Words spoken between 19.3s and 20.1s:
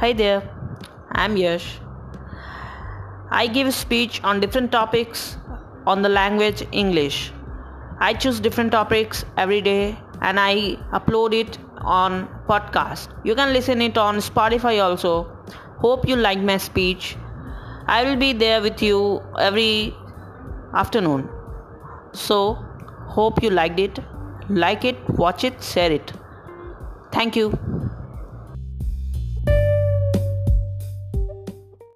every